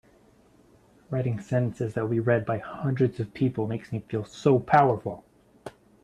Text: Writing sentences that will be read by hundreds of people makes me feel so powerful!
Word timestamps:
Writing 1.11 1.39
sentences 1.39 1.93
that 1.93 2.01
will 2.01 2.09
be 2.09 2.19
read 2.19 2.43
by 2.43 2.57
hundreds 2.57 3.19
of 3.19 3.35
people 3.35 3.67
makes 3.67 3.91
me 3.91 3.99
feel 3.99 4.25
so 4.25 4.57
powerful! 4.57 5.23